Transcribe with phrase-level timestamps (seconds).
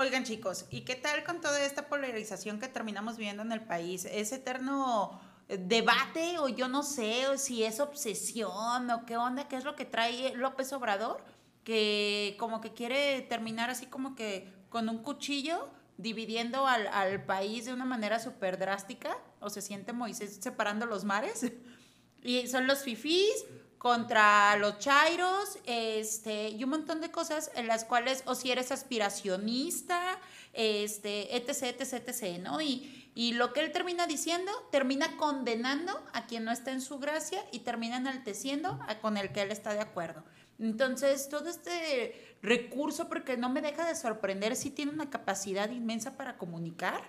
[0.00, 4.06] Oigan chicos, ¿y qué tal con toda esta polarización que terminamos viendo en el país?
[4.06, 9.56] ¿Es eterno debate o yo no sé o si es obsesión o qué onda, qué
[9.56, 11.22] es lo que trae López Obrador?
[11.64, 15.68] Que como que quiere terminar así como que con un cuchillo
[15.98, 21.04] dividiendo al, al país de una manera súper drástica, o se siente Moisés separando los
[21.04, 21.52] mares,
[22.22, 23.44] y son los fifís
[23.80, 28.72] contra los chairos, este, y un montón de cosas en las cuales, o si eres
[28.72, 30.18] aspiracionista,
[30.52, 32.60] este, etc, etc, etc, ¿no?
[32.60, 36.98] Y, y lo que él termina diciendo, termina condenando a quien no está en su
[36.98, 40.24] gracia y termina enalteciendo a con el que él está de acuerdo.
[40.58, 46.18] Entonces, todo este recurso, porque no me deja de sorprender, sí tiene una capacidad inmensa
[46.18, 47.00] para comunicar,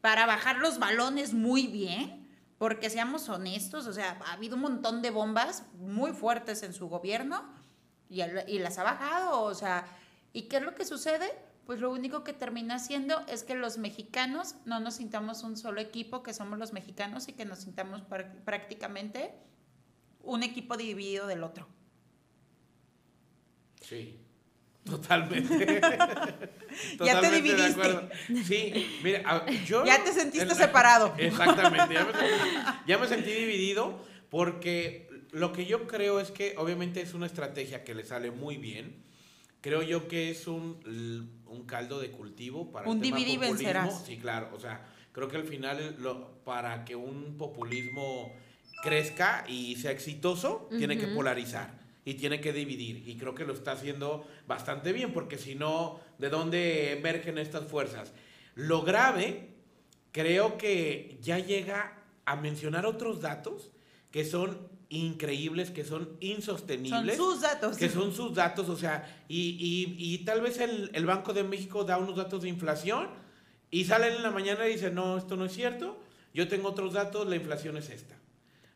[0.00, 2.25] para bajar los balones muy bien,
[2.58, 6.88] porque seamos honestos, o sea, ha habido un montón de bombas muy fuertes en su
[6.88, 7.44] gobierno
[8.08, 9.86] y, las ha bajado, o sea,
[10.32, 11.26] ¿y qué es lo que sucede?
[11.66, 15.80] Pues lo único que termina haciendo es que los mexicanos no nos sintamos un solo
[15.80, 18.02] equipo, que somos los mexicanos y que nos sintamos
[18.44, 19.34] prácticamente
[20.22, 21.66] un equipo dividido del otro.
[23.80, 24.25] Sí,
[24.86, 25.80] totalmente.
[27.04, 28.08] ya te dividiste.
[28.44, 29.84] Sí, mira, yo...
[29.84, 31.14] Ya te sentiste separado.
[31.18, 31.94] Exactamente,
[32.86, 37.84] ya me, sentí, dividido porque lo que yo creo es que obviamente es una estrategia
[37.84, 39.04] que le sale muy bien.
[39.60, 40.78] Creo yo que es un,
[41.46, 44.50] un caldo de cultivo para un el tema Sí, claro.
[44.54, 48.32] O sea, creo que al final lo, para que un populismo
[48.82, 53.06] crezca y sea exitoso, tiene que polarizar y tiene que dividir.
[53.06, 57.66] Y creo que lo está haciendo bastante bien, porque si no, ¿de dónde emergen estas
[57.66, 58.12] fuerzas?
[58.54, 59.48] Lo grave,
[60.12, 63.72] creo que ya llega a mencionar otros datos
[64.12, 67.16] que son increíbles, que son insostenibles.
[67.16, 67.76] Son sus datos.
[67.76, 71.82] Que son sus datos, o sea, y, y, tal vez el, el, Banco de México
[71.82, 73.08] da unos datos de inflación
[73.68, 75.98] y salen en la mañana y dicen, no, esto no es cierto,
[76.32, 78.15] yo tengo otros datos, la inflación es esta.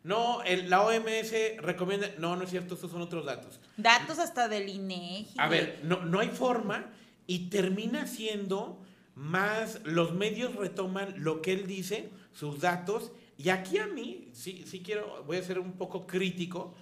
[0.02, 2.08] No, el, la OMS recomienda.
[2.18, 3.60] No, no es cierto, estos son otros datos.
[3.76, 5.34] Datos hasta del INEGI.
[5.36, 6.90] A ver, no, no hay forma
[7.26, 8.82] y termina siendo
[9.14, 9.80] más.
[9.84, 13.12] Los medios retoman lo que él dice, sus datos.
[13.36, 16.74] Y aquí a mí, sí, sí quiero, voy a ser un poco crítico.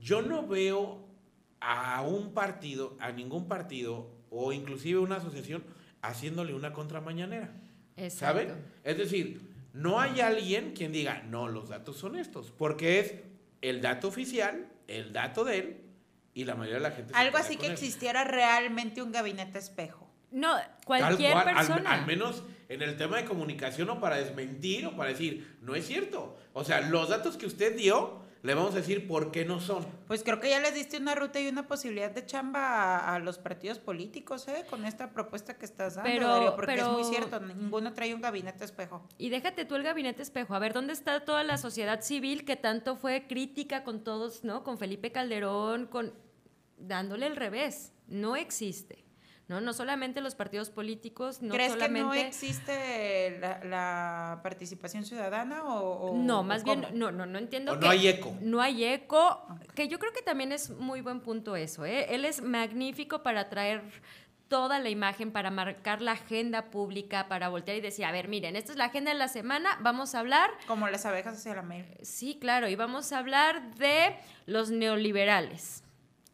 [0.00, 1.06] Yo no veo
[1.60, 5.64] a un partido, a ningún partido, o inclusive una asociación,
[6.02, 7.52] haciéndole una contramañanera.
[8.10, 8.54] ¿Saben?
[8.84, 9.47] Es decir,
[9.78, 13.14] no hay alguien quien diga, no, los datos son estos, porque es
[13.62, 15.80] el dato oficial, el dato de él,
[16.34, 17.12] y la mayoría de la gente...
[17.14, 20.10] Algo así que existiera realmente un gabinete espejo.
[20.32, 21.92] No, cualquier persona.
[21.92, 25.86] Al, menos en el tema de comunicación o para desmentir o para decir, no es
[25.86, 26.36] cierto.
[26.54, 29.86] O sea, los datos que usted dio le vamos a decir por qué no son.
[30.06, 33.38] Pues creo que ya les diste una ruta y una posibilidad de chamba a, los
[33.38, 34.64] partidos políticos, ¿eh?
[34.70, 38.64] Con esta propuesta que estás dando, pero, porque es muy cierto, ninguno trae un gabinete
[38.64, 39.06] espejo.
[39.18, 42.56] Y déjate tú el gabinete espejo, a ver, ¿dónde está toda la sociedad civil que
[42.56, 44.62] tanto fue crítica con todos, ¿no?
[44.62, 46.14] Con Felipe Calderón, con
[46.76, 49.07] dándole el revés, no existe.
[49.48, 49.60] ¿No?
[49.60, 56.42] No solamente los partidos políticos, no ¿Crees que no existe la, participación ciudadana o, No,
[56.42, 58.36] más bien, no, no, no entiendo no hay eco.
[58.40, 62.14] No hay eco, que yo creo que también es muy buen punto eso, ¿eh?
[62.14, 63.82] Él es magnífico para traer
[64.48, 68.56] toda la imagen para marcar la agenda pública, para voltear y decir, a ver, miren,
[68.56, 70.50] esta es la agenda de la semana, vamos a hablar...
[70.66, 71.86] Como las abejas hacia la miel.
[72.02, 74.16] Sí, claro, y vamos a hablar de
[74.46, 75.84] los neoliberales.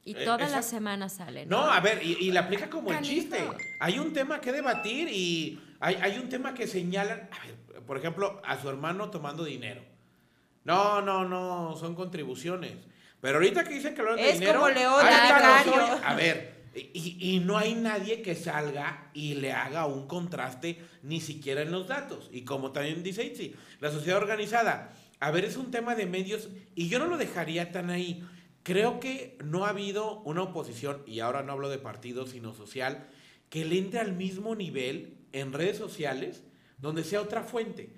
[0.04, 1.48] Y eh, todas las semanas salen.
[1.48, 1.60] ¿no?
[1.60, 3.38] a ver, y, la aplica como el chiste.
[3.80, 7.96] Hay un tema que debatir y hay, hay un tema que señalan, a ver, por
[7.96, 9.82] ejemplo, a su hermano tomando dinero.
[10.64, 12.72] No, no, no, son contribuciones.
[13.20, 14.60] Pero ahorita que dicen que lo de es dinero.
[14.60, 20.06] Como León a ver, y, y, no hay nadie que salga y le haga un
[20.06, 22.28] contraste ni siquiera en los datos.
[22.32, 24.92] Y como también dice Itzi, la sociedad organizada.
[25.20, 28.26] A ver, es un tema de medios y yo no lo dejaría tan ahí.
[28.64, 33.06] Creo que no ha habido una oposición, y ahora no hablo de partido, sino social,
[33.50, 36.42] que le entre al mismo nivel en redes sociales
[36.78, 37.90] donde sea otra fuente.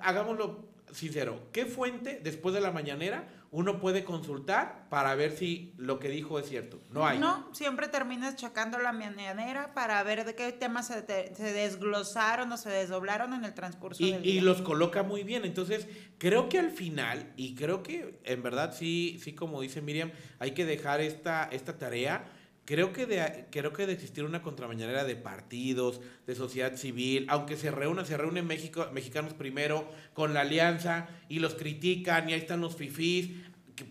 [0.00, 5.98] hagámoslo sincero, ¿qué fuente después de la mañanera uno puede consultar para ver si lo
[5.98, 6.78] que dijo es cierto.
[6.90, 7.18] No hay.
[7.18, 12.68] No, siempre terminas checando la mañanera para ver de qué temas se, desglosaron o se
[12.68, 14.34] desdoblaron en el transcurso y, del día.
[14.34, 15.46] Y los coloca muy bien.
[15.46, 15.88] Entonces,
[16.18, 20.50] creo que al final, y creo que en verdad sí, sí como dice Miriam, hay
[20.50, 22.30] que dejar esta, esta tarea.
[22.66, 27.56] Creo que, de, creo que de existir una contramañanera de partidos, de sociedad civil, aunque
[27.56, 32.40] se reúna, se reúnen México, mexicanos primero con la alianza y los critican y ahí
[32.40, 33.30] están los fifís,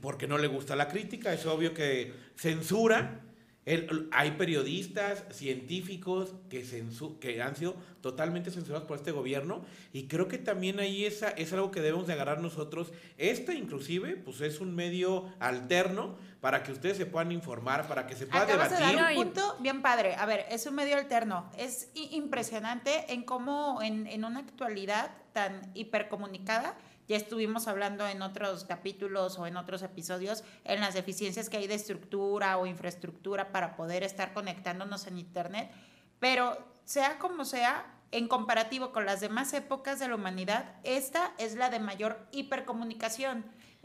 [0.02, 3.22] porque no le gusta la crítica, es obvio que censura
[3.66, 10.08] El- hay periodistas, científicos que, censu- que han sido totalmente censurados por este gobierno y
[10.08, 12.92] creo que también ahí esa, es algo que debemos de agarrar nosotros.
[13.18, 18.16] Este inclusive pues es un medio alterno para que ustedes se puedan informar, para que
[18.16, 18.98] se pueda Acabas de debatir.
[19.00, 20.14] dar No, un punto bien padre.
[20.16, 21.50] A ver, es un medio alterno.
[21.58, 26.76] Es impresionante en cómo en, en una actualidad tan hipercomunicada,
[27.08, 31.68] ya estuvimos hablando en otros capítulos o en otros episodios, en las deficiencias que hay
[31.68, 35.72] de estructura o infraestructura para poder estar conectándonos en Internet,
[36.20, 41.56] pero sea como sea, en comparativo con las demás épocas de la humanidad, esta es
[41.56, 43.44] la de mayor hipercomunicación.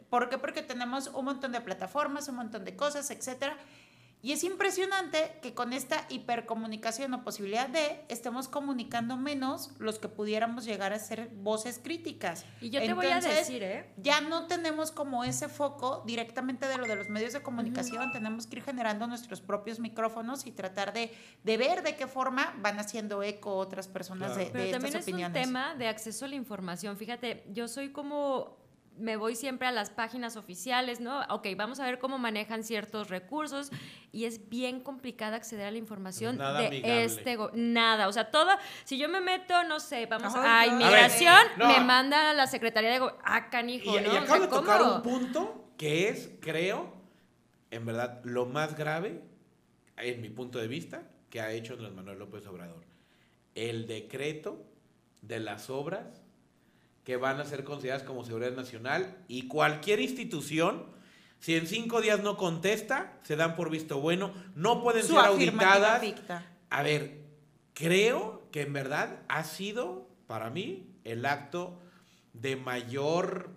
[0.08, 0.38] ¿Por qué?
[0.38, 3.56] Porque tenemos un montón de plataformas, un montón de cosas, etcétera.
[4.22, 10.08] Y es impresionante que con esta hipercomunicación o posibilidad de estemos comunicando menos los que
[10.08, 12.44] pudiéramos llegar a ser voces críticas.
[12.60, 13.90] Y yo te voy a decir, ¿eh?
[13.96, 18.12] Ya no tenemos como ese foco directamente de lo de los medios de comunicación.
[18.12, 21.12] Tenemos que ir generando nuestros propios micrófonos y tratar de,
[21.42, 24.38] de ver de qué forma van haciendo eco otras personas Claro.
[24.38, 25.36] de, de Pero estas también es opiniones.
[25.38, 26.96] un tema de acceso a la información.
[26.96, 28.58] Fíjate, yo soy como
[29.00, 31.20] me voy siempre a las páginas oficiales, ¿no?
[31.30, 33.70] Ok, vamos a ver cómo manejan ciertos recursos
[34.12, 37.04] y es bien complicado acceder a la información Nada de amigable.
[37.04, 38.50] este go- nada, o sea, todo,
[38.84, 40.72] si yo me meto, no sé, vamos a no.
[40.72, 41.68] inmigración, A ver, no.
[41.68, 44.08] me mandan a la Secretaría de Go- ah, Y, canijo, y ¿no?
[44.08, 44.94] O sea, acabo de tocar ¿cómo?
[44.96, 46.92] un punto que es, creo,
[47.70, 49.22] en verdad, lo más grave,
[49.96, 52.84] en mi punto de vista, que ha hecho Andrés Manuel López Obrador.
[53.54, 54.64] El decreto
[55.22, 56.22] de las obras
[57.10, 60.86] que van a ser consideradas como seguridad nacional y cualquier institución,
[61.40, 65.24] si en cinco días no contesta, se dan por visto bueno, no pueden Su ser
[65.24, 66.04] auditadas.
[66.70, 67.24] A ver,
[67.74, 71.80] creo que en verdad ha sido para mí el acto
[72.32, 73.50] de mayor,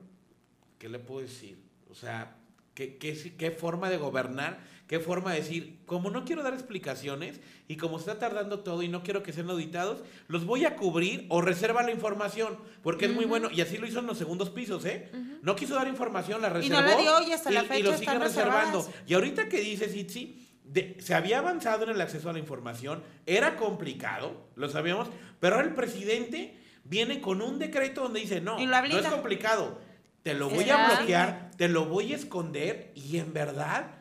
[0.80, 1.64] ¿qué le puedo decir?
[1.92, 2.36] O sea,
[2.74, 4.60] ¿qué, qué, qué forma de gobernar?
[4.88, 5.80] ¿Qué forma de decir?
[5.86, 9.50] Como no quiero dar explicaciones y como está tardando todo y no quiero que sean
[9.50, 13.50] auditados, los voy a cubrir o reserva la información, porque es muy bueno.
[13.50, 15.10] Y así lo hizo en los segundos pisos, ¿eh?
[15.42, 16.81] No quiso dar información, la Y reservó.
[16.81, 18.78] no la dio y hasta la y fecha lo sigue están reservando.
[18.80, 19.10] reservadas.
[19.10, 23.02] Y ahorita que dices, Itzi, de- se había avanzado en el acceso a la información,
[23.26, 25.08] era complicado, lo sabíamos,
[25.40, 29.08] pero ahora el presidente viene con un decreto donde dice, no, Y lo no es
[29.08, 29.80] complicado,
[30.24, 33.92] te lo voy a bloquear, te lo voy a esconder y en verdad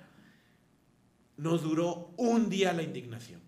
[1.36, 3.42] nos duró un día la indignación.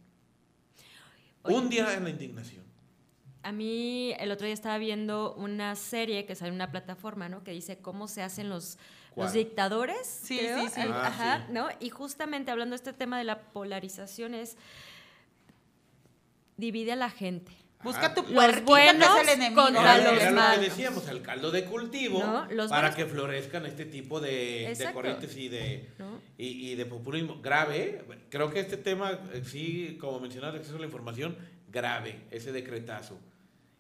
[1.43, 1.57] Oye.
[1.57, 2.65] Un día la indignación.
[3.43, 7.45] A mí el otro día estaba viendo una serie que sale en una plataforma, ¿no?
[7.45, 8.79] Que dice cómo se hacen los,
[9.33, 10.07] dictadores.
[10.07, 10.63] Sí, creo.
[10.63, 10.81] sí, sí.
[10.81, 11.53] Al- Ah, Ajá, sí.
[11.53, 11.69] ¿no?
[11.79, 14.57] Y justamente hablando de este tema de la polarización es
[16.57, 17.53] divide a la gente.
[17.85, 19.63] Busca Ah, tu Los puerquito buenos que es el enemigo.
[19.63, 20.59] contra los era lo malos.
[20.59, 24.75] que decíamos, el caldo de cultivo No, los para buenos- que florezcan este tipo de,
[24.77, 26.21] de corrientes y de, ¿no?
[26.39, 27.77] y, y de populismo grave.
[28.09, 28.19] ¿eh?
[28.31, 31.37] Creo que este tema, eh, sí, como mencionaba, acceso a la información,
[31.71, 33.19] grave, ese decretazo.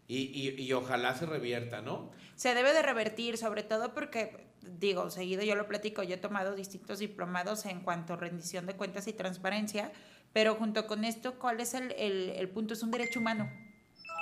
[0.06, 2.10] Y, y, y ojalá se revierta, ¿no?
[2.36, 6.54] Se debe de revertir, sobre todo porque, digo, seguido yo lo platico, yo he tomado
[6.54, 9.92] distintos diplomados en cuanto a rendición de cuentas y transparencia,
[10.34, 12.74] pero junto con esto, ¿cuál es el, el- el punto?
[12.74, 13.50] Es un derecho humano.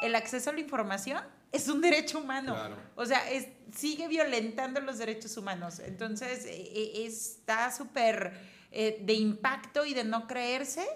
[0.02, 1.22] El acceso a la información
[1.52, 2.54] es un derecho humano.
[2.54, 2.76] Claro.
[2.96, 5.78] O sea, es, sigue violentando los derechos humanos.
[5.80, 8.32] Entonces, e- e- está súper
[8.70, 10.86] eh, de impacto y de no creerse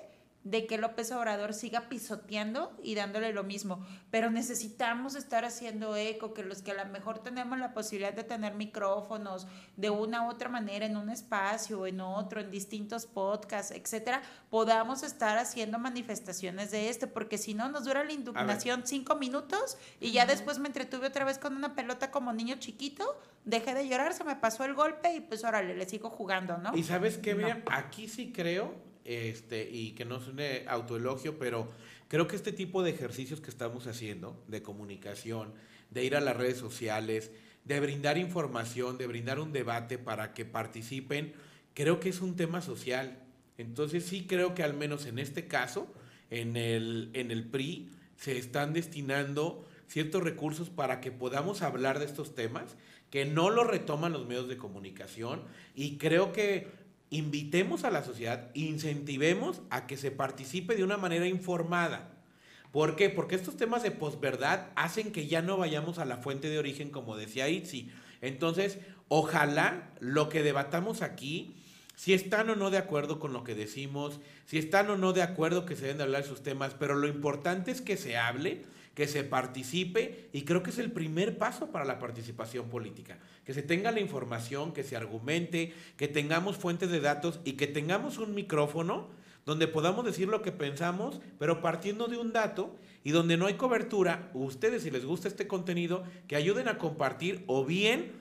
[0.47, 3.85] de que López Obrador siga pisoteando y dándole lo mismo.
[4.13, 8.23] Pero necesitamos estar haciendo eco, que los que a lo mejor tenemos la posibilidad de
[8.23, 13.73] tener micrófonos de una u otra manera en un espacio, en otro, en distintos podcasts,
[13.73, 19.17] etcétera, podamos estar haciendo manifestaciones de esto, porque si no nos dura la indignación cinco
[19.17, 23.75] minutos y ya después me entretuve otra vez con una pelota como niño chiquito, dejé
[23.75, 26.77] de llorar, se me pasó el golpe y pues órale, le sigo jugando, ¿no?
[26.77, 27.39] Y sabes qué, No.
[27.39, 31.71] Miriam, aquí sí creo, este, y que no suene autoelogio, pero
[32.09, 35.55] creo que este tipo de ejercicios que estamos haciendo, de comunicación,
[35.91, 37.31] de ir a las redes sociales,
[37.65, 41.35] de brindar información, de brindar un debate para que participen,
[41.75, 43.19] creo que es un tema social.
[43.59, 45.93] Entonces sí creo que al menos en este caso,
[46.31, 52.07] en el, en el PRI, se están destinando ciertos recursos para que podamos hablar de
[52.07, 52.77] estos temas,
[53.11, 55.43] que no lo retoman los medios de comunicación,
[55.75, 56.67] y creo que
[57.11, 62.11] invitemos a la sociedad, incentivemos a que se participe de una manera informada.
[62.73, 63.09] ¿Por qué?
[63.09, 66.91] Porque estos temas de posverdad hacen que ya no vayamos a la fuente de origen,
[66.91, 67.91] como decía Itzi.
[68.21, 71.55] Entonces, ojalá lo que debatamos aquí,
[71.95, 75.23] si están o no de acuerdo con lo que decimos, si están o no de
[75.23, 78.65] acuerdo que se deben de hablar sus temas, pero lo importante es que se hable,
[78.97, 83.53] que se participe y creo que es el primer paso para la participación política, que
[83.53, 88.17] se tenga la información, que se argumente, que tengamos fuentes de datos y que tengamos
[88.17, 89.09] un micrófono
[89.45, 92.75] donde podamos decir lo que pensamos, pero partiendo de un dato
[93.05, 97.45] y donde no hay cobertura, ustedes si les gusta este contenido, que ayuden a compartir
[97.47, 98.13] o bien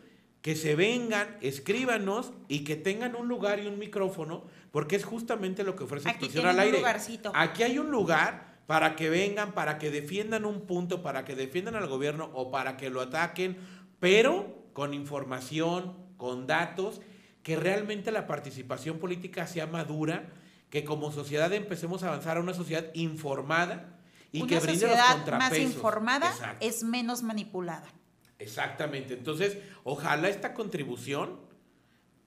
[0.42, 5.64] que se vengan, escríbanos y que tengan un lugar y un micrófono, porque es justamente
[5.64, 6.78] lo que ofrece Aquí Explosión al tienen un aire.
[6.80, 7.32] lugarcito.
[7.34, 11.76] Aquí hay un lugar para que vengan, para que defiendan un punto, para que defiendan
[11.76, 13.58] al gobierno o para que lo ataquen,
[14.00, 17.02] pero con información, con datos,
[17.44, 20.34] que realmente la participación política sea madura,
[20.70, 24.00] que como sociedad empecemos a avanzar a una sociedad informada
[24.32, 25.52] y Una que brinde los sociedad contrapesos.
[25.52, 26.66] más informada Exacto.
[26.66, 27.88] es menos manipulada.
[28.40, 29.14] Exactamente.
[29.14, 31.40] Entonces, ojalá esta contribución,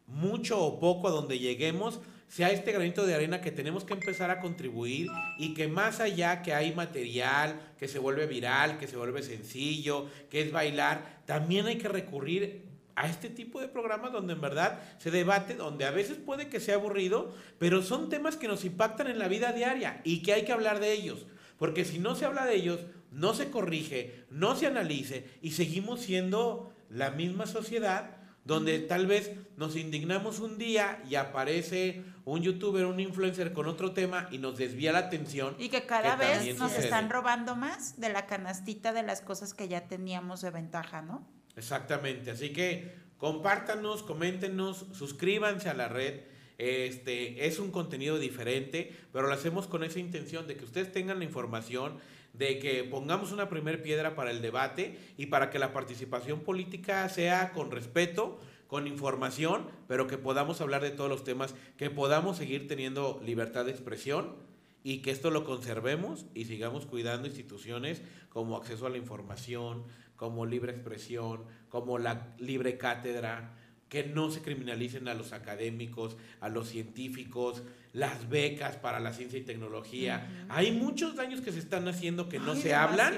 [0.06, 4.30] mucho o poco a donde lleguemos, sea este granito de arena que tenemos que empezar
[4.30, 5.08] a contribuir
[5.38, 10.06] y que más allá que hay material, que se vuelve viral, que se vuelve sencillo,
[10.30, 14.80] que es bailar, también hay que recurrir a este tipo de programas donde en verdad
[14.98, 19.06] se debate, donde a veces puede que sea aburrido, pero son temas que nos impactan
[19.06, 21.24] en la vida diaria y que hay que hablar de ellos.
[21.58, 22.80] Porque si no se habla de ellos,
[23.10, 28.16] no se corrige, no se analice y seguimos siendo la misma sociedad
[28.48, 33.92] donde tal vez nos indignamos un día y aparece un youtuber, un influencer con otro
[33.92, 35.54] tema y nos desvía la atención.
[35.58, 36.86] Y que cada Que vez nos sucede.
[36.86, 41.28] están robando más de la canastita de las cosas que ya teníamos de ventaja, ¿no?
[41.56, 46.20] Exactamente, así que compártanos, coméntenos, suscríbanse a la red.
[46.58, 51.20] Este es un contenido diferente, pero lo hacemos con esa intención de que ustedes tengan
[51.20, 51.98] la información,
[52.32, 57.08] de que pongamos una primer piedra para el debate y para que la participación política
[57.08, 62.36] sea con respeto, con información, pero que podamos hablar de todos los temas, que podamos
[62.36, 64.34] seguir teniendo libertad de expresión
[64.82, 69.84] y que esto lo conservemos y sigamos cuidando instituciones como acceso a la información,
[70.16, 73.54] como libre expresión, como la libre cátedra,
[73.88, 79.38] que no se criminalicen a los académicos, a los científicos, las becas para la ciencia
[79.38, 80.46] y tecnología.
[80.48, 83.14] Hay muchos daños que se están haciendo que no Ay, se hablan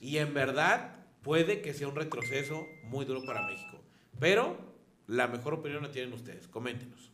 [0.00, 3.82] y en verdad puede que sea un retroceso muy duro para México.
[4.18, 4.58] Pero
[5.06, 6.46] la mejor opinión la tienen ustedes.
[6.48, 7.10] Coméntenos.